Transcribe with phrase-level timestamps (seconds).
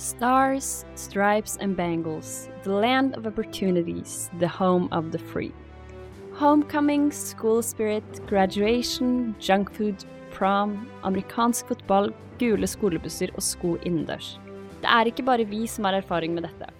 [0.00, 5.52] Stars, stripes, and bangles, the land of opportunities, the home of the free.
[6.32, 14.38] Homecoming, school spirit, graduation, junk food, prom, amerikansk fotball, gule skolebusser og sko innendørs.
[14.80, 16.70] Det er ikke bare vi som har erfaring med dette.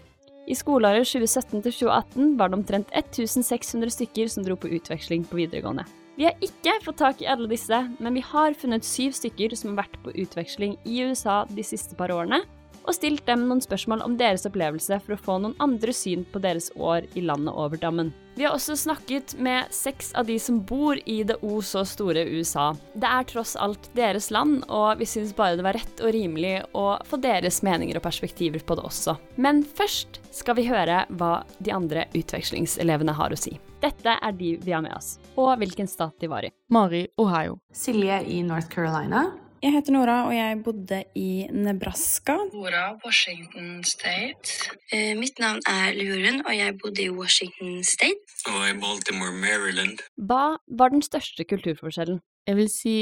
[0.48, 5.84] I skoleåret 2017-2018 var det omtrent 1600 stykker som dro på utveksling på videregående.
[6.16, 9.74] Vi har ikke fått tak i alle disse, men vi har funnet syv stykker som
[9.74, 12.40] har vært på utveksling i USA de siste par årene,
[12.86, 16.42] og stilt dem noen spørsmål om deres opplevelse for å få noen andre syn på
[16.42, 18.12] deres år i landet over dammen.
[18.38, 22.22] Vi har også snakket med seks av de som bor i det o så store
[22.30, 22.70] USA.
[22.94, 26.54] Det er tross alt deres land, og vi syns bare det var rett og rimelig
[26.72, 29.18] å få deres meninger og perspektiver på det også.
[29.36, 33.58] Men først skal vi høre hva de andre utvekslingselevene har å si.
[33.84, 36.54] Dette er de vi har med oss, og hvilken stat de var i.
[36.72, 37.58] Mari, Ohio.
[37.76, 39.26] Silje i North Carolina.
[39.60, 42.32] Jeg heter Nora, og jeg bodde i Nebraska.
[42.54, 44.70] Nora, Washington State.
[44.88, 48.24] Eh, mitt navn er Luren, og jeg bodde i Washington State.
[48.48, 50.00] Og i Baltimore, Maryland.
[50.16, 52.22] Hva var den største kulturforskjellen?
[52.48, 52.94] Jeg vil si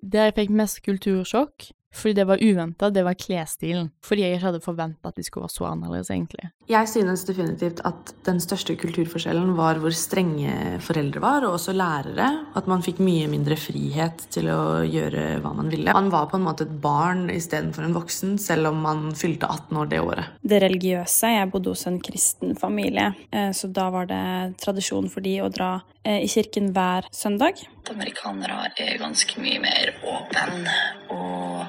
[0.00, 3.90] der jeg fikk mest kultursjokk, fordi det var uventa, det var klesstilen.
[4.04, 6.50] Fordi jeg ikke hadde forventa at de skulle være så annerledes, egentlig.
[6.68, 12.28] Jeg synes definitivt at den største kulturforskjellen var hvor strenge foreldre var, og også lærere.
[12.58, 15.94] At man fikk mye mindre frihet til å gjøre hva man ville.
[15.96, 19.80] Man var på en måte et barn istedenfor en voksen, selv om man fylte 18
[19.80, 20.34] år det året.
[20.42, 25.24] Det religiøse Jeg bodde hos en kristen familie, eh, så da var det tradisjon for
[25.24, 25.72] de å dra
[26.04, 27.64] eh, i kirken hver søndag.
[27.90, 30.74] Amerikanere er ganske mye mer åpne
[31.14, 31.66] og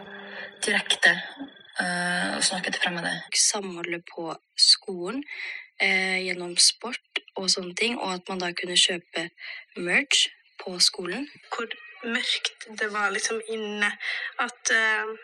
[0.66, 1.14] direkte
[1.80, 3.14] uh, og snakke til fremmede.
[3.36, 5.24] Samholdet på skolen
[5.82, 9.30] eh, gjennom sport og sånne ting, og at man da kunne kjøpe
[9.78, 10.28] merch
[10.60, 11.28] på skolen.
[11.56, 11.68] hvor
[12.04, 13.92] mørkt det var liksom inne.
[14.40, 15.16] At eh,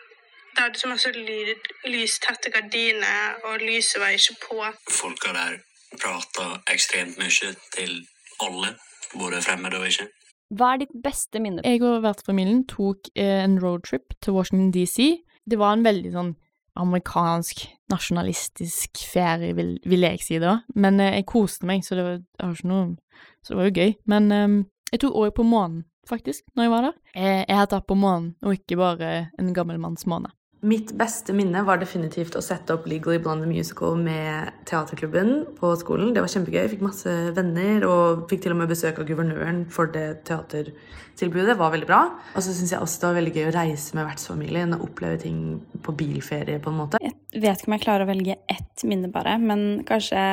[0.54, 4.60] det hadde så masse ly lystette gardiner, og lyset var ikke på.
[4.90, 5.58] Folka der
[6.00, 8.06] prata ekstremt mye til
[8.40, 8.76] alle,
[9.14, 10.08] både fremmede og ikke.
[10.54, 11.64] Hva er ditt beste minne?
[11.66, 15.16] Jeg og vertsfamilien tok eh, en roadtrip til Washington DC.
[15.46, 16.34] Det var en veldig sånn
[16.76, 20.60] amerikansk, nasjonalistisk ferie, vil, vil jeg si da.
[20.78, 22.94] Men eh, jeg koste meg, så det var, det noe
[23.42, 23.92] Så det var jo gøy.
[24.12, 24.56] Men eh,
[24.92, 26.98] jeg tok òg på månen, faktisk, når jeg var der.
[27.16, 30.30] Jeg, jeg har tatt på månen, og ikke bare en gammel manns måne.
[30.66, 36.10] Mitt beste minne var definitivt å sette opp Legally Blonde Musical med teaterklubben på skolen.
[36.14, 36.58] Det var kjempegøy.
[36.58, 41.52] Jeg fikk masse venner og fikk til og med besøk av guvernøren for det teatertilbudet.
[41.52, 42.00] Det var veldig bra.
[42.32, 45.20] Og så syns jeg også det var veldig gøy å reise med vertsfamilien og oppleve
[45.22, 45.38] ting
[45.86, 47.02] på bilferie, på en måte.
[47.04, 50.24] Jeg vet ikke om jeg klarer å velge ett minne bare, men kanskje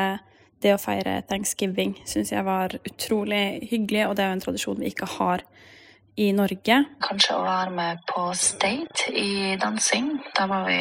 [0.66, 4.82] det å feire thanksgiving syns jeg var utrolig hyggelig, og det er jo en tradisjon
[4.82, 5.46] vi ikke har
[6.16, 6.86] i Norge.
[7.04, 10.20] Kanskje å være med på State i dansing.
[10.38, 10.80] Da var vi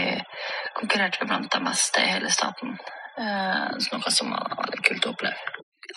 [0.76, 2.70] konkurrerte vi blant de beste i hele staten.
[3.18, 5.40] Eh, så noe som var veldig kult å oppleve.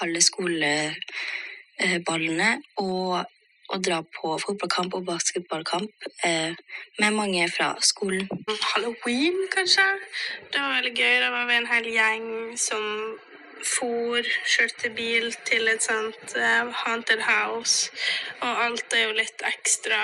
[0.04, 2.52] Alle skoleballene
[2.84, 3.12] og
[3.74, 5.92] å dra på fotballkamp og basketballkamp
[6.28, 6.54] eh,
[7.02, 8.28] med mange fra skolen.
[8.72, 9.86] Halloween, kanskje.
[10.52, 11.16] Det var veldig gøy.
[11.24, 12.28] Da var vi en hel gjeng
[12.62, 12.84] som
[13.64, 17.92] for, kjørte bil til et sånt eh, haunted house.
[18.42, 20.02] Og alt er jo litt ekstra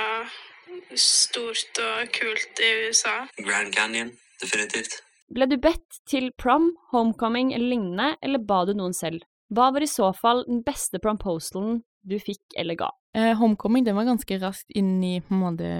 [0.95, 3.15] stort og kult i USA.
[3.41, 5.01] Grand Canyon, definitivt.
[5.31, 9.23] Ble du bedt til prom, homecoming eller lignende, eller ba du noen selv?
[9.51, 12.89] Hva var i så fall den beste promposalen du fikk eller ga?
[13.15, 15.71] Eh, homecoming den var ganske raskt inn i på en måte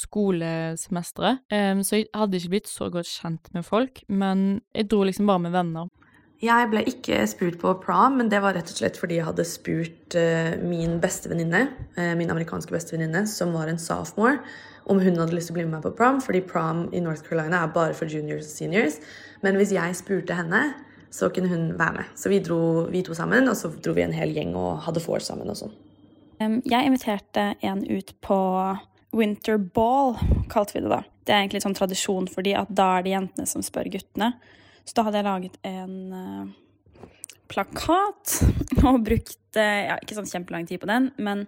[0.00, 5.02] skolesemesteret, eh, så jeg hadde ikke blitt så godt kjent med folk, men jeg dro
[5.04, 5.90] liksom bare med venner.
[6.38, 9.46] Jeg ble ikke spurt på prom, men det var rett og slett fordi jeg hadde
[9.48, 11.64] spurt uh, min bestevenninne,
[11.98, 14.38] uh, min amerikanske bestevenninne, som var en sophomore,
[14.88, 17.26] om hun hadde lyst til å bli med meg på prom, fordi prom i North
[17.26, 19.00] Carolina er bare for juniors og seniors.
[19.42, 20.62] Men hvis jeg spurte henne,
[21.10, 22.12] så kunne hun være med.
[22.16, 25.02] Så vi dro vi to sammen, og så dro vi en hel gjeng og hadde
[25.04, 25.74] vors sammen og sånn.
[26.38, 28.38] Jeg inviterte en ut på
[29.16, 30.14] winter ball,
[30.52, 31.02] kalte vi det da.
[31.26, 34.30] Det er egentlig sånn tradisjon fordi at da er det jentene som spør guttene.
[34.88, 37.02] Så da hadde jeg laget en uh,
[37.52, 38.38] plakat
[38.88, 41.44] og brukt ja, ikke sånn kjempelang tid på den, men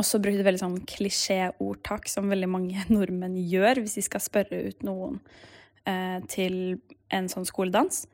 [0.00, 4.82] også brukt veldig sånn klisjéordtak som veldig mange nordmenn gjør hvis de skal spørre ut
[4.86, 5.20] noen
[5.86, 6.80] uh, til
[7.14, 8.04] en sånn skoledans.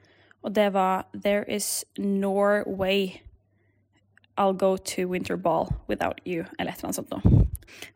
[0.45, 3.23] Og det var There is Norway.
[4.37, 7.47] I'll go to winter ball without you, eller et eller annet sånt noe.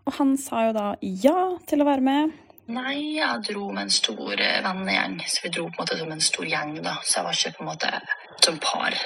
[0.04, 1.38] Og han sa jo da ja
[1.68, 2.34] til å være med.
[2.72, 6.14] Nei, jeg dro med en stor eh, vennegjeng, så vi dro på en måte som
[6.14, 6.94] en stor gjeng, da.
[7.02, 7.90] Så jeg var ikke på en måte
[8.44, 8.96] som par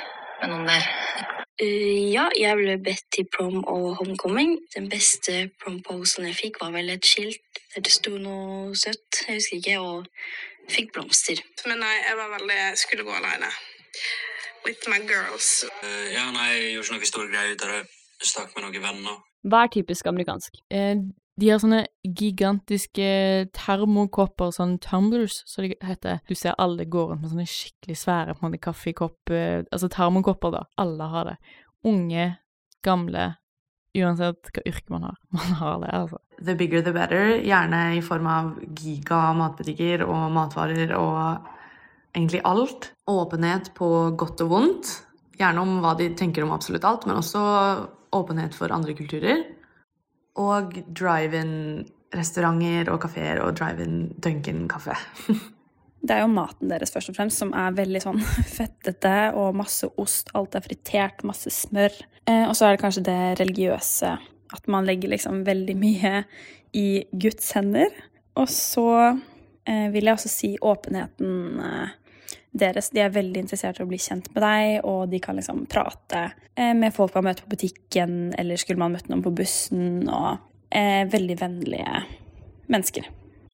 [0.42, 0.86] med noen der.
[1.58, 4.60] Uh, ja, jeg ble bedt til prom og homecoming.
[4.76, 7.42] Den beste promposen jeg fikk, var vel et skilt
[7.74, 9.24] der det sto noe søtt.
[9.26, 9.80] Jeg husker ikke.
[9.82, 10.06] Og
[10.68, 11.40] Fikk blomster.
[11.64, 13.48] Men nei, jeg var veldig skulle gå alene.
[14.66, 15.64] With my girls.
[15.80, 17.80] Uh, ja, nei, jeg gjorde ikke noe stor greie ut av det.
[18.18, 19.16] Stakk med noen venner.
[19.48, 20.58] Hva er typisk amerikansk?
[20.74, 21.00] Eh,
[21.38, 23.08] de har sånne gigantiske
[23.54, 26.22] termokopper, sånn tumblers, som det heter.
[26.26, 29.90] Du ser alle går rundt med sånne skikkelig svære på en måte, kaffekopp eh, Altså
[29.92, 30.64] termokopper, da.
[30.82, 31.36] Alle har det.
[31.86, 32.24] Unge,
[32.82, 33.26] gamle,
[33.98, 35.20] uansett hva yrke man har.
[35.38, 36.18] Man har det, altså.
[36.42, 41.46] The bigger the better, gjerne i form av giga matbutikker og matvarer og
[42.16, 42.92] egentlig alt.
[43.10, 44.90] Åpenhet på godt og vondt.
[45.38, 47.44] Gjerne om hva de tenker om absolutt alt, men også
[48.18, 49.46] åpenhet for andre kulturer.
[50.38, 54.96] Og drive-in-restauranter og kafeer og drive-in Duncan-kaffe.
[55.98, 58.20] Det er jo maten deres først og fremst som er veldig sånn
[58.58, 60.30] fettete og masse ost.
[60.38, 61.94] Alt er fritert, masse smør.
[62.28, 64.12] Eh, og så er det kanskje det religiøse.
[64.54, 66.22] At man legger liksom veldig mye
[66.78, 67.90] i Guds hender.
[68.38, 68.88] Og så
[69.66, 71.97] eh, vil jeg også si åpenheten eh,
[72.60, 72.90] deres.
[72.94, 76.24] De er veldig interessert i å bli kjent med deg, og de kan liksom prate
[76.54, 80.38] eh, med folk man møter på butikken, eller skulle man møtt noen på bussen, og
[80.74, 82.04] eh, veldig vennlige
[82.68, 83.08] mennesker.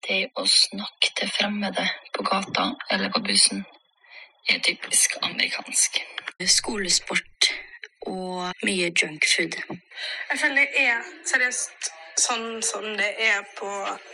[0.04, 3.62] Det å snakke til fremmede på gata eller på bussen
[4.52, 6.02] er typisk amerikansk.
[6.44, 7.52] Skolesport
[8.10, 9.56] og mye junkfood.
[9.64, 13.70] Jeg føler det er seriøst sånn som det er på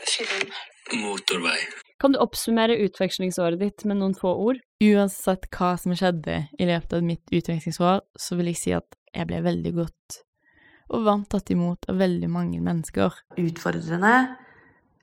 [0.06, 0.52] film.
[1.00, 1.58] Motorvei.
[2.00, 4.60] Kan du oppsummere utvekslingsåret ditt med noen få ord?
[4.80, 9.28] Uansett hva som skjedde i løpet av mitt utvekslingsår, så vil jeg si at jeg
[9.28, 10.20] ble veldig godt
[10.90, 13.20] og varmt tatt imot av veldig mange mennesker.
[13.38, 14.14] Utfordrende,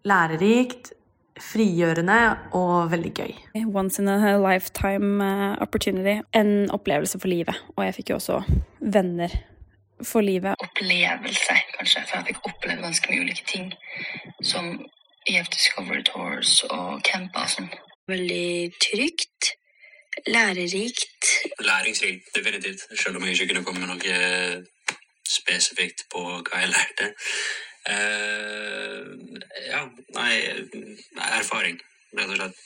[0.10, 0.92] lærerikt,
[1.38, 2.18] frigjørende
[2.58, 3.36] og veldig gøy.
[3.70, 6.18] Once in a lifetime eh, opportunity.
[6.34, 7.62] En opplevelse for livet.
[7.78, 8.42] Og jeg fikk jo også
[8.82, 9.38] venner
[10.02, 10.58] for livet.
[10.66, 13.72] Opplevelse, kanskje, for jeg fikk opplevd ganske mye ulike ting.
[14.42, 14.74] Som
[15.28, 17.70] EF Discovery Tours og camper og sånn.
[18.08, 19.54] Veldig trygt.
[20.28, 21.32] Lærerikt.
[21.62, 22.88] Læringsrikt, definitivt.
[22.98, 24.64] Selv om jeg ikke kunne komme med noe
[25.28, 27.12] spesifikt på hva jeg lærte.
[27.88, 29.04] Uh,
[29.70, 29.84] ja,
[30.18, 30.32] nei
[31.38, 31.78] Erfaring,
[32.18, 32.64] rett og slett.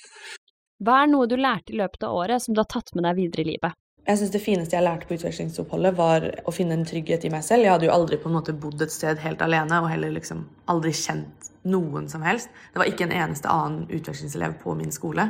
[0.82, 3.20] Hva er noe du lærte i løpet av året som du har tatt med deg
[3.20, 3.78] videre i livet?
[4.12, 7.46] Jeg synes Det fineste jeg lærte på utvekslingsoppholdet, var å finne en trygghet i meg
[7.48, 7.64] selv.
[7.64, 10.42] Jeg hadde jo aldri på en måte bodd et sted helt alene, og heller liksom
[10.72, 12.50] aldri kjent noen som helst.
[12.74, 15.30] Det var ikke en eneste annen utvekslingselev på min skole,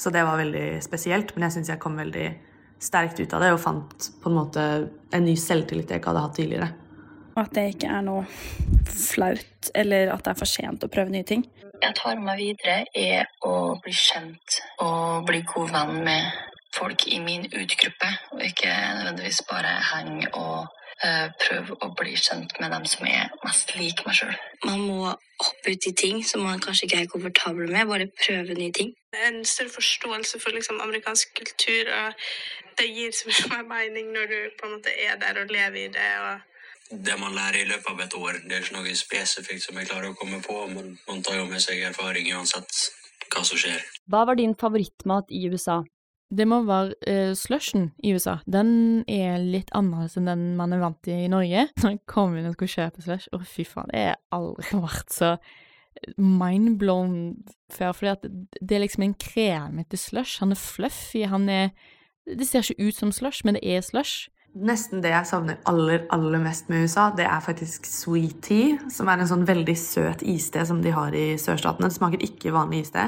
[0.00, 1.34] så det var veldig spesielt.
[1.34, 2.24] Men jeg syns jeg kom veldig
[2.80, 4.64] sterkt ut av det, og fant på en måte
[5.12, 6.70] en ny selvtillit jeg ikke hadde hatt tidligere.
[7.42, 8.24] At det ikke er noe
[8.88, 11.44] flaut, eller at det er for sent å prøve nye ting.
[11.82, 16.48] Jeg tar med meg videre er å bli kjent og bli god venn med
[16.82, 20.66] folk i min utgruppe, og ikke nødvendigvis bare henge og
[21.06, 24.34] eh, prøve å bli kjent med dem som er mest lik meg sjøl.
[24.66, 25.12] Man må
[25.44, 28.94] hoppe ut i ting som man kanskje ikke er komfortabel med, bare prøve nye ting.
[29.28, 32.18] En større forståelse for liksom, amerikansk kultur, og
[32.80, 35.92] det gir så mye mening når du på en måte er der og lever i
[35.98, 36.10] det.
[36.26, 39.78] og Det man lærer i løpet av et år, det er ikke noe spesifikt som
[39.78, 42.86] jeg klarer å komme på, men man tar jo med seg erfaring uansett
[43.32, 43.80] hva som skjer.
[44.10, 45.82] Hva var din favorittmat i USA?
[46.32, 48.38] Det må være uh, slushen i USA.
[48.48, 51.66] Den er litt annerledes enn den man er vant til i Norge.
[51.82, 55.12] Når jeg kom inn og skulle kjøpe slush, å fy faen, det har aldri vært
[55.12, 55.34] så
[56.16, 57.16] mindblown
[57.72, 57.92] før.
[57.98, 60.40] Fordi det er liksom en kremete slush.
[60.40, 61.74] Han er fluffy, han er
[62.22, 64.30] Det ser ikke ut som slush, men det er slush.
[64.52, 69.08] Nesten det jeg savner aller, aller mest med USA, det er faktisk sweet tea, som
[69.08, 71.88] er en sånn veldig søt iste som de har i sørstatene.
[71.88, 73.06] Det smaker ikke vanlig iste.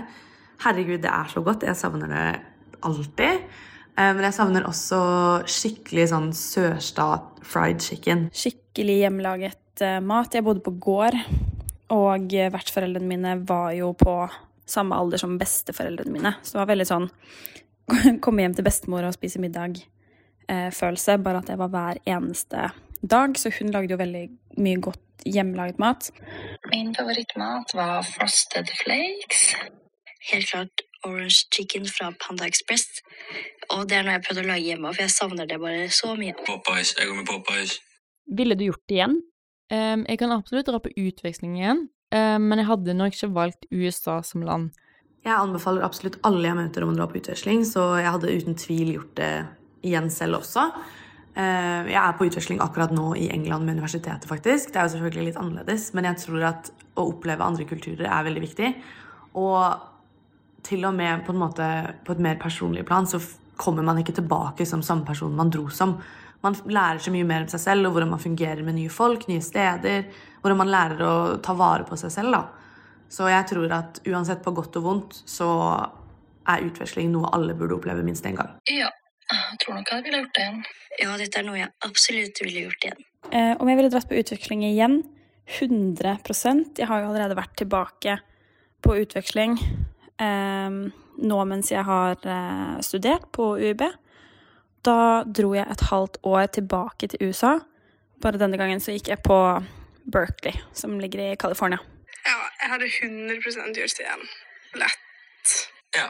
[0.64, 1.66] Herregud, det er så godt.
[1.68, 2.25] Jeg savner det
[2.84, 3.44] alltid.
[3.96, 5.00] Eh, Men jeg savner også
[5.50, 8.28] skikkelig sånn sørstat fried chicken.
[8.34, 10.34] Skikkelig hjemmelaget eh, mat.
[10.34, 11.18] Jeg bodde på gård,
[11.94, 14.16] og eh, vertsforeldrene mine var jo på
[14.66, 16.34] samme alder som besteforeldrene mine.
[16.42, 17.10] Så det var veldig sånn
[18.24, 21.18] komme hjem til bestemor og spise middag-følelse.
[21.22, 22.70] bare at det var hver eneste
[23.04, 23.36] dag.
[23.38, 24.24] Så hun lagde jo veldig
[24.64, 26.10] mye godt hjemmelaget mat.
[26.72, 29.54] Min favorittmat var frosted flakes.
[30.32, 33.02] Helt klart orange chicken fra Panda Express.
[33.73, 36.14] Og det er noe jeg prøvde å lage hjemme, for jeg savner det bare så
[36.18, 36.37] mye.
[36.46, 36.94] Popeyes.
[36.99, 37.78] Jeg går med Popeyes.
[38.38, 39.18] Ville du gjort det igjen?
[39.73, 43.68] Um, jeg kan absolutt dra på utveksling igjen, um, men jeg hadde nok ikke valgt
[43.73, 44.75] USA som land.
[45.25, 48.58] Jeg anbefaler absolutt alle jeg møter om å dra på utveksling, så jeg hadde uten
[48.61, 49.32] tvil gjort det
[49.84, 50.68] igjen selv også.
[51.34, 54.70] Eh, Jeg er på utveksling akkurat nå i England med universitetet, faktisk.
[54.70, 58.26] Det er jo selvfølgelig litt annerledes, men jeg tror at å oppleve andre kulturer er
[58.28, 58.70] veldig viktig.
[59.34, 59.80] Og
[60.64, 61.71] til og med på en måte
[62.06, 63.21] på et mer personlig plan så
[63.61, 65.97] kommer man ikke tilbake som samme person man dro som.
[66.44, 69.28] Man lærer så mye mer om seg selv og hvordan man fungerer med nye folk,
[69.30, 70.09] nye steder.
[70.42, 72.37] Hvordan man lærer å ta vare på seg selv.
[72.37, 72.42] da.
[73.09, 75.49] Så jeg tror at uansett på godt og vondt så
[76.50, 78.50] er utveksling noe alle burde oppleve minst én gang.
[78.68, 78.90] Ja,
[79.30, 80.62] jeg tror nok jeg ville gjort det igjen.
[81.00, 83.06] Ja, dette er noe jeg absolutt ville gjort igjen.
[83.30, 85.02] Eh, om jeg ville dratt på utveksling igjen?
[85.44, 88.18] 100% Jeg har jo allerede vært tilbake
[88.85, 89.59] på utveksling
[90.23, 93.83] nå mens jeg har eh, studert på UiB.
[94.85, 97.56] Da dro jeg et halvt år tilbake til USA.
[98.23, 99.38] Bare denne gangen så gikk jeg på
[100.04, 101.80] Berkeley, som ligger i California.
[102.25, 104.28] Ja, jeg hadde 100 gjort det igjen.
[104.80, 105.56] Lett.
[105.97, 106.06] Ja.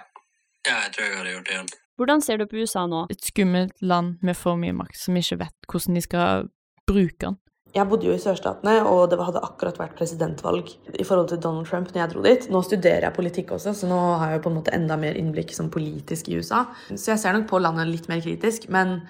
[0.67, 1.73] ja, jeg tror jeg hadde gjort det igjen.
[1.95, 3.05] Hvordan ser du på USA nå?
[3.11, 6.49] Et skummelt land med for mye makt, som ikke vet hvordan de skal
[6.91, 7.39] bruke den.
[7.75, 11.67] Jeg bodde jo i sørstatene, og det hadde akkurat vært presidentvalg i forhold til Donald
[11.67, 12.47] Trump når jeg dro dit.
[12.55, 15.51] Nå studerer jeg politikk også, så nå har jeg på en måte enda mer innblikk
[15.57, 16.63] som politisk i USA.
[16.93, 19.01] Så jeg ser nok på landet litt mer kritisk, men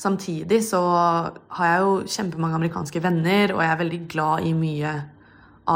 [0.00, 4.96] samtidig så har jeg jo kjempemange amerikanske venner, og jeg er veldig glad i mye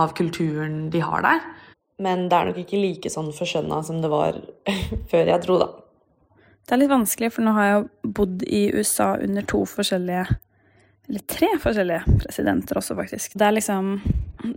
[0.00, 1.44] av kulturen de har der.
[2.00, 4.40] Men det er nok ikke like sånn forskjønna som det var
[5.12, 5.72] før jeg dro, da.
[6.64, 10.30] Det er litt vanskelig, for nå har jeg jo bodd i USA under to forskjellige
[11.08, 13.34] eller tre forskjellige presidenter også, faktisk.
[13.38, 13.96] Det er liksom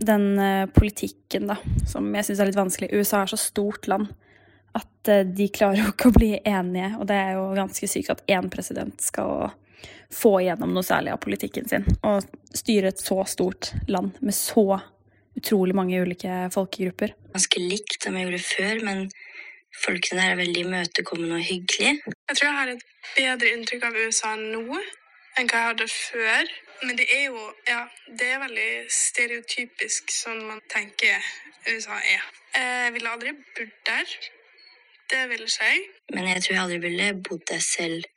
[0.06, 1.56] den uh, politikken, da,
[1.90, 2.92] som jeg syns er litt vanskelig.
[2.94, 4.12] USA er så stort land
[4.74, 8.14] at uh, de klarer jo ikke å bli enige, og det er jo ganske sykt
[8.14, 9.50] at én president skal
[10.14, 11.86] få igjennom noe særlig av politikken sin.
[12.06, 12.24] Og
[12.54, 14.78] styre et så stort land med så
[15.34, 17.16] utrolig mange ulike folkegrupper.
[17.34, 19.06] Ganske likt det jeg gjorde før, men
[19.74, 21.96] folkene der er veldig imøtekommende og hyggelige.
[22.30, 22.84] Jeg tror jeg har et
[23.16, 24.84] bedre inntrykk av USA nå
[25.38, 26.54] enn hva jeg hadde før.
[26.84, 27.82] Men det er jo ja,
[28.18, 31.20] det er veldig stereotypisk sånn man tenker
[31.70, 32.24] USA er.
[32.54, 34.16] Jeg ville aldri bodd der.
[35.10, 35.86] Det ville ikke jeg.
[36.16, 38.10] Men jeg tror jeg aldri ville bodd der selv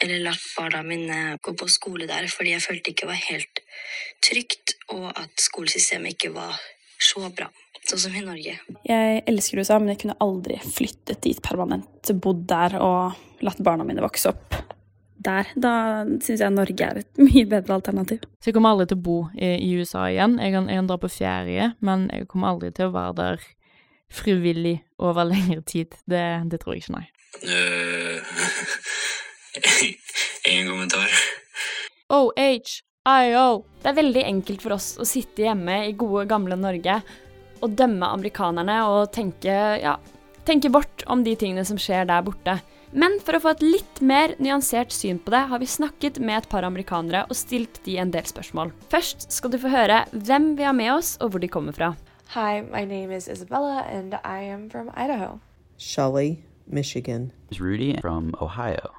[0.00, 3.60] eller latt barna mine gå på skole der, fordi jeg følte ikke var helt
[4.24, 6.56] trygt, og at skolesystemet ikke var
[7.00, 7.50] så bra.
[7.84, 8.56] Sånn som i Norge.
[8.88, 13.84] Jeg elsker USA, men jeg kunne aldri flyttet dit permanent, bodd der og latt barna
[13.84, 14.56] mine vokse opp
[15.20, 15.72] der, da
[16.24, 18.24] syns jeg Norge er et mye bedre alternativ.
[18.40, 20.38] Så jeg kommer aldri til å bo i, i USA igjen.
[20.40, 23.48] Jeg kan, jeg kan, dra på ferie, men jeg kommer aldri til å være der
[24.10, 25.96] frivillig over lengre tid.
[26.10, 27.06] Det, det tror jeg ikke, nei.
[27.40, 28.16] Uh,
[30.50, 31.18] ingen kommentar.
[32.10, 33.48] OH-IO.
[33.80, 37.00] Det er veldig enkelt for oss å sitte hjemme i gode, gamle Norge
[37.60, 39.94] og dømme amerikanerne og tenke, ja,
[40.48, 42.56] tenke bort om de tingene som skjer der borte.
[42.90, 46.40] Men for å få et litt mer nyansert syn på det, har vi snakket med
[46.40, 48.72] et par amerikanere og stilt de en del spørsmål.
[48.90, 51.92] Først skal du få høre hvem vi har med oss, og hvor de kommer fra.
[52.34, 55.38] Hi, my name is Isabella, and I am from Idaho.
[55.78, 57.30] Shelley, Michigan.
[57.58, 58.90] Rudy from Ohio.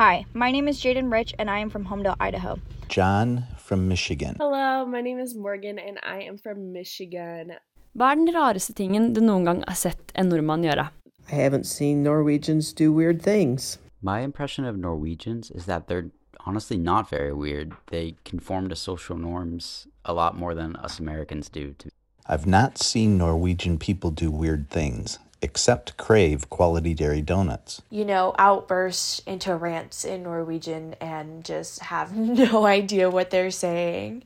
[0.00, 2.56] Hi, my name is Jaden Rich, and I am from Homedale, Idaho.
[2.88, 4.36] John from Michigan.
[4.40, 7.58] Hello, my name is Morgan, and I am from Michigan.
[7.98, 10.84] Hva er den rareste tingen du noen gang har sett en nordmann gjøre?
[11.30, 13.76] I haven't seen Norwegians do weird things.
[14.00, 16.10] My impression of Norwegians is that they're
[16.46, 17.74] honestly not very weird.
[17.88, 21.74] They conform to social norms a lot more than us Americans do.
[21.80, 21.90] To.
[22.26, 27.82] I've not seen Norwegian people do weird things, except crave quality dairy donuts.
[27.90, 34.24] You know, outburst into rants in Norwegian and just have no idea what they're saying.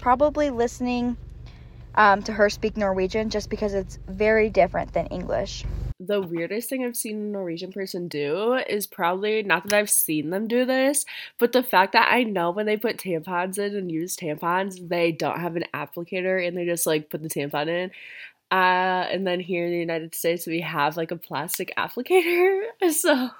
[0.00, 1.16] Probably listening
[1.94, 5.64] um, to her speak Norwegian just because it's very different than English
[6.06, 10.30] the weirdest thing I've seen a Norwegian person do is probably not that I've seen
[10.30, 11.04] them do this,
[11.38, 15.12] but the fact that I know when they put tampons in and use tampons, they
[15.12, 17.90] don't have an applicator and they just like put the tampon in.
[18.50, 22.62] Uh, and then here in the United States, we have like a plastic applicator.
[22.90, 23.30] So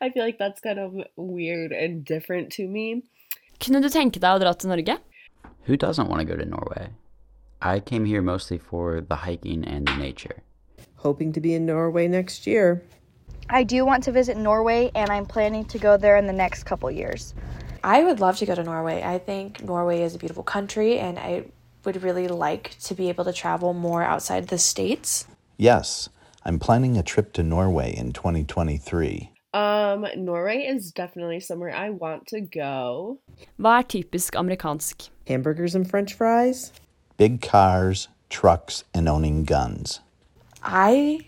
[0.00, 3.02] I feel like that's kind of weird and different to me.
[3.60, 4.98] Kunne du tenke deg å dra til Norge?
[5.66, 6.90] Who doesn't want to go to Norway?
[7.60, 10.42] I came here mostly for the hiking and the nature
[11.04, 12.82] hoping to be in Norway next year.
[13.50, 16.64] I do want to visit Norway, and I'm planning to go there in the next
[16.64, 17.34] couple years.
[17.84, 19.02] I would love to go to Norway.
[19.02, 21.44] I think Norway is a beautiful country, and I
[21.84, 25.26] would really like to be able to travel more outside the states.
[25.58, 26.08] Yes,
[26.42, 29.30] I'm planning a trip to Norway in 2023.
[29.52, 33.20] Um, Norway is definitely somewhere I want to go.
[33.60, 35.10] Hva er typisk amerikansk?
[35.28, 36.72] Hamburgers and french fries?
[37.18, 40.00] Big cars, trucks, and owning guns.
[40.64, 41.20] I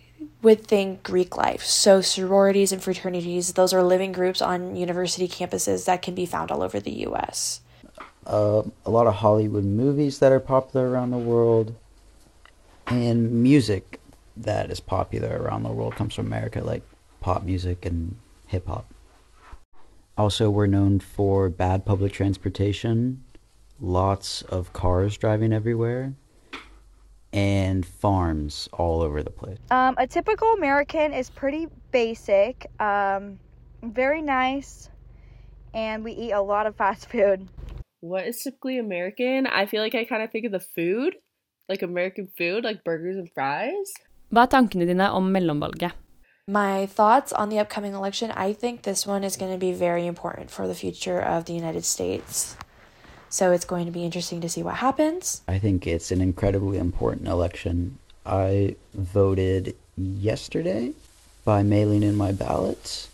[0.43, 1.63] would think Greek life.
[1.63, 6.51] So, sororities and fraternities, those are living groups on university campuses that can be found
[6.51, 7.61] all over the US.
[8.27, 11.75] Uh, a lot of Hollywood movies that are popular around the world,
[12.87, 14.01] and music
[14.37, 16.83] that is popular around the world comes from America, like
[17.21, 18.17] pop music and
[18.47, 18.93] hip hop.
[20.19, 23.23] Also, we're known for bad public transportation,
[23.81, 26.15] lots of cars driving everywhere,
[27.33, 29.59] and farms all over the place.
[29.71, 33.39] Um, a typical American is pretty basic, um,
[33.83, 34.89] very nice,
[35.75, 37.49] and we eat a lot of fast food.
[38.01, 39.47] What is typically American?
[39.47, 41.17] I feel like I kind of think of the food,
[41.69, 43.93] like American food, like burgers and fries.
[44.33, 45.93] Hva er tankene dine om mellomvalget?
[46.49, 50.07] My thoughts on the upcoming election I think this one is going to be very
[50.07, 52.57] important for the future of the United States.
[53.29, 55.43] So it's going to be interesting to see what happens.
[55.49, 57.99] I think it's an incredibly important election.
[58.25, 60.93] I voted yesterday
[61.45, 63.09] by mailing in my ballots.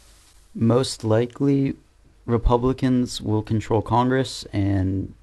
[0.54, 1.76] Most likely,
[2.26, 5.14] Republicans will control Congress and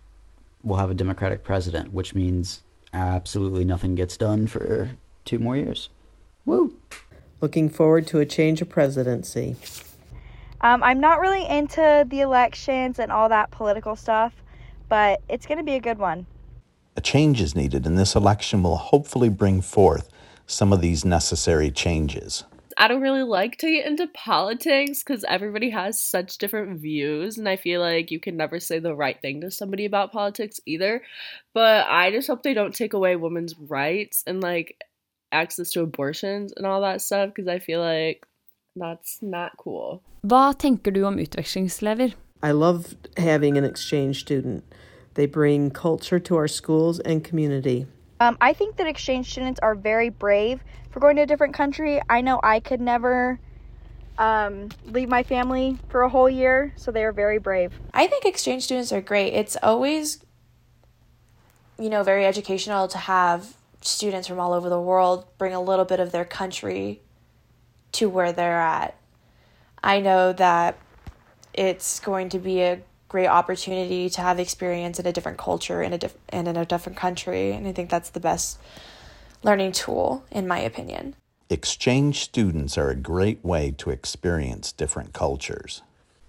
[0.63, 2.61] we'll have a Democratic president, which means
[2.93, 4.91] absolutely nothing gets done for
[5.25, 5.89] two more years.
[6.45, 6.75] Woo!
[7.41, 9.55] Looking forward to a change of presidency.
[10.61, 14.33] Um, I'm not really into the elections and all that political stuff,
[14.89, 16.25] but it's going to be a good one.
[16.97, 20.09] A change is needed, and this election will hopefully bring forth
[20.47, 22.43] some of these necessary changes.
[22.75, 27.47] I don't really like to get into politics because everybody has such different views, and
[27.47, 31.03] I feel like you can never say the right thing to somebody about politics either.
[31.53, 34.77] But I just hope they don't take away women's rights and like
[35.31, 38.25] access to abortions and all that stuff because I feel like
[38.75, 40.01] that's not cool.
[40.23, 42.13] Hva tenker du om utvekslingselever?
[42.41, 44.63] I love having an exchange student.
[45.15, 47.85] They bring culture to our schools and community.
[48.21, 52.01] Um, I think that exchange students are very brave for going to a different country.
[52.09, 53.39] I know I could never
[54.17, 57.73] um, leave my family for a whole year, so they are very brave.
[57.93, 59.33] I think exchange students are great.
[59.33, 60.23] It's always,
[61.77, 65.85] you know, very educational to have students from all over the world bring a little
[65.85, 67.01] bit of their country
[67.93, 68.95] to where they're at.
[69.81, 70.77] I know that
[71.59, 75.91] it's going to be a great opportunity to have experience in a different culture in
[75.91, 78.57] a diff- and in a different country and I think that's the best
[79.43, 81.15] learning tool in my opinion.
[81.49, 85.81] Exchange students are a great way to experience different cultures.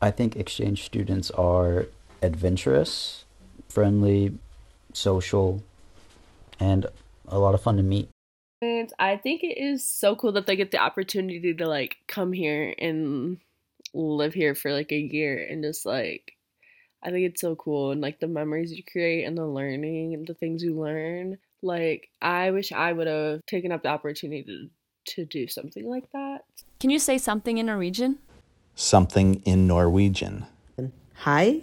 [0.02, 1.86] I think exchange students are
[2.22, 3.24] adventurous,
[3.68, 4.36] friendly,
[4.92, 5.62] social,
[6.58, 6.86] and
[7.28, 8.08] a lot of fun to meet.
[8.62, 12.32] And I think it is so cool that they get the opportunity to like come
[12.32, 13.38] here and
[13.92, 16.32] live here for like a year and just like
[17.02, 20.26] I think it's so cool and like the memories you create and the learning and
[20.26, 21.38] the things you learn.
[21.62, 26.10] Like I wish I would have taken up the opportunity to, to do something like
[26.12, 26.44] that.
[26.78, 28.18] Can you say something in Norwegian?
[28.74, 30.46] Something in Norwegian.
[31.14, 31.60] Hi?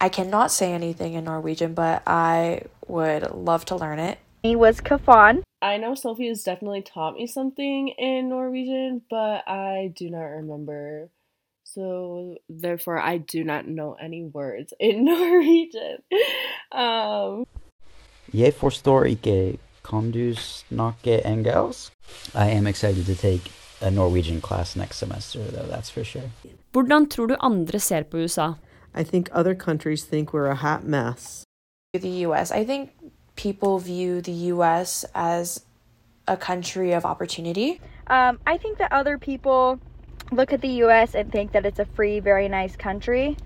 [0.00, 4.18] I cannot say anything in Norwegian, but I would love to learn it.
[4.42, 5.42] He was Kafan.
[5.62, 11.08] I know Sophie has definitely taught me something in Norwegian, but I do not remember.
[11.76, 15.98] So therefore I do not know any words in Norwegian.
[16.72, 17.46] Um
[18.34, 19.58] Jeg forstår ikke.
[19.90, 21.92] Kan du snakke engelsk?
[22.34, 26.30] I am excited to take a Norwegian class next semester, though, that's for sure.
[26.72, 28.52] Hvordan tror du andre ser på USA?
[28.94, 31.44] I think other countries think we're a hot mess.
[31.94, 32.50] The US.
[32.50, 32.90] I think
[33.36, 35.64] people view the US as
[36.26, 37.80] a country of opportunity.
[38.06, 39.78] Um, I think that other people
[40.32, 43.36] look at the US and think that it's a free, very nice country.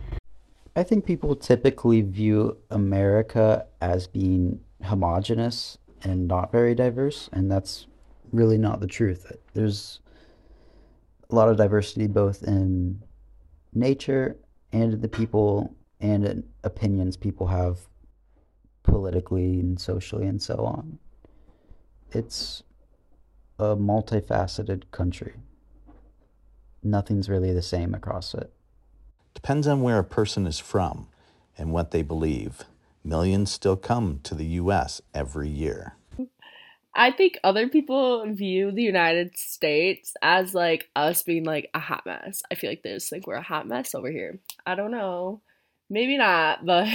[0.76, 7.86] I think people typically view America as being homogenous and not very diverse, and that's
[8.32, 9.30] really not the truth.
[9.52, 10.00] There's
[11.28, 13.02] a lot of diversity both in
[13.74, 14.36] nature
[14.72, 17.78] and the people and in opinions people have
[18.82, 20.98] politically and socially and so on.
[22.12, 22.62] It's
[23.58, 25.34] a multifaceted country.
[26.82, 28.52] Nothing's really the same across it.
[29.34, 31.08] Depends on where a person is from
[31.56, 32.64] and what they believe.
[33.04, 35.96] Millions still come to the US every year.
[36.94, 42.04] I think other people view the United States as like us being like a hot
[42.04, 42.42] mess.
[42.50, 44.40] I feel like they just think we're a hot mess over here.
[44.66, 45.40] I don't know.
[45.88, 46.88] Maybe not, but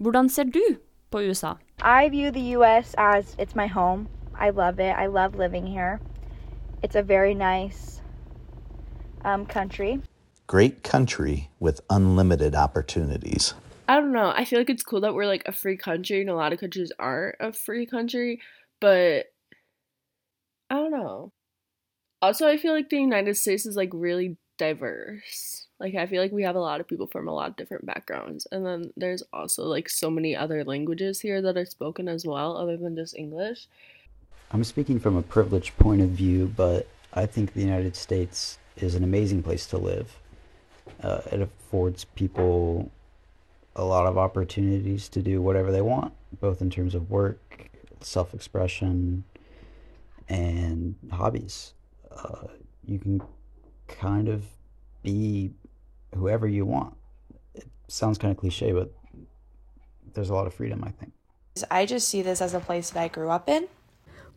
[0.00, 0.78] Hvordan ser du
[1.10, 1.56] på USA?
[1.82, 4.08] I view the US as it's my home.
[4.34, 4.96] I love it.
[4.96, 6.00] I love living here.
[6.82, 8.00] It's a very nice
[9.24, 10.00] um, country.
[10.46, 13.54] Great country with unlimited opportunities.
[13.88, 14.32] I don't know.
[14.34, 16.60] I feel like it's cool that we're like a free country and a lot of
[16.60, 18.40] countries aren't a free country,
[18.80, 19.26] but
[20.70, 21.32] I don't know.
[22.22, 25.66] Also, I feel like the United States is like really diverse.
[25.80, 27.86] Like I feel like we have a lot of people from a lot of different
[27.86, 28.46] backgrounds.
[28.52, 32.56] And then there's also like so many other languages here that are spoken as well
[32.56, 33.66] other than just English.
[34.52, 38.94] I'm speaking from a privileged point of view, but I think the United States is
[38.94, 40.18] an amazing place to live.
[41.02, 42.90] Uh, it affords people
[43.76, 48.34] a lot of opportunities to do whatever they want, both in terms of work, self
[48.34, 49.24] expression,
[50.28, 51.74] and hobbies.
[52.10, 52.48] Uh,
[52.84, 53.22] you can
[53.88, 54.44] kind of
[55.02, 55.50] be
[56.14, 56.94] whoever you want.
[57.54, 58.92] It sounds kind of cliche, but
[60.14, 61.12] there's a lot of freedom, I think.
[61.70, 63.68] I just see this as a place that I grew up in.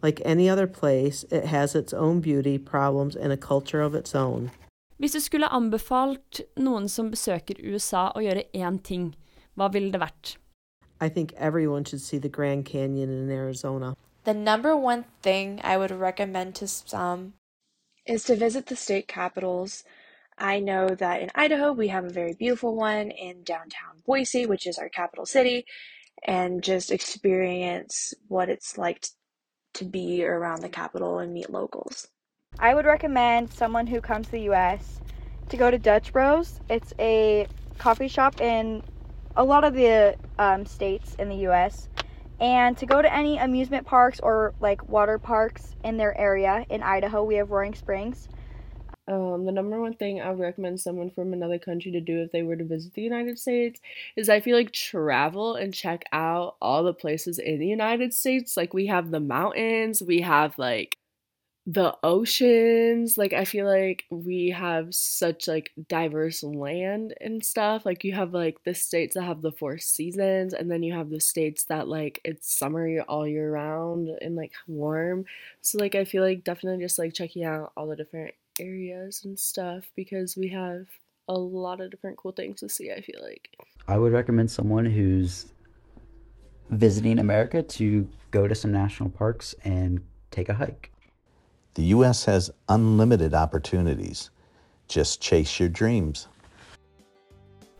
[0.03, 4.13] Like any other place, it has its own beauty, problems, and a culture of its
[4.13, 4.51] own.
[4.99, 9.15] Hvis du skulle anbefalt noen som besøker USA å gjøre én ting,
[9.55, 10.35] hva ville det vært?
[10.99, 13.95] I think everyone should see the Grand Canyon in Arizona.
[14.23, 17.33] The number one thing I would recommend to some
[18.05, 19.83] is to visit the state capitals.
[20.37, 24.67] I know that in Idaho, we have a very beautiful one in downtown Boise, which
[24.67, 25.65] is our capital city,
[26.25, 29.05] and just experience what it's like
[29.73, 32.07] to be around the capital and meet locals.
[32.59, 35.01] I would recommend someone who comes to the US
[35.49, 36.59] to go to Dutch Bros.
[36.69, 38.83] It's a coffee shop in
[39.35, 41.89] a lot of the um, states in the US.
[42.39, 46.65] And to go to any amusement parks or like water parks in their area.
[46.69, 48.27] In Idaho, we have Roaring Springs.
[49.07, 52.31] Um, the number one thing I would recommend someone from another country to do if
[52.31, 53.81] they were to visit the United States
[54.15, 58.55] is I feel like travel and check out all the places in the United States.
[58.55, 60.97] Like we have the mountains, we have like
[61.65, 63.17] the oceans.
[63.17, 67.85] Like i feel like we have such like diverse land and stuff.
[67.85, 71.09] Like you have like the states that have the four seasons and then you have
[71.09, 75.25] the states that like it's summer all year round and like warm.
[75.61, 79.37] So like i feel like definitely just like checking out all the different areas and
[79.39, 80.85] stuff because we have
[81.29, 83.49] a lot of different cool things to see i feel like
[83.87, 85.47] I would recommend someone who's
[86.69, 89.99] visiting America to go to some national parks and
[90.31, 90.91] take a hike.
[91.73, 92.23] The U.S.
[92.25, 94.29] has unlimited opportunities.
[94.87, 96.27] Just chase your dreams.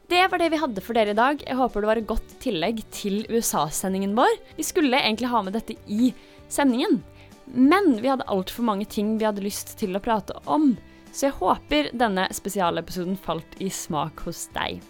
[0.10, 1.40] Det var det vi hadde for dere i dag.
[1.48, 4.36] Jeg håper det var et godt tillegg til USA-sendingen vår.
[4.58, 6.12] Vi skulle egentlig ha med dette i
[6.50, 7.00] sendingen,
[7.46, 10.74] men vi hadde altfor mange ting vi hadde lyst til å prate om.
[11.14, 14.82] Så jeg håper denne spesialepisoden falt i smak hos deg.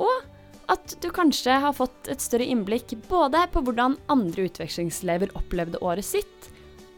[0.00, 0.30] Og
[0.70, 6.06] at du kanskje har fått et større innblikk både på hvordan andre utvekslingselever opplevde året
[6.06, 6.50] sitt,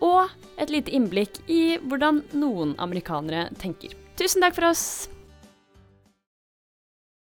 [0.02, 3.94] og et lite innblikk i hvordan noen amerikanere tenker.
[4.18, 5.11] Tusen takk for oss!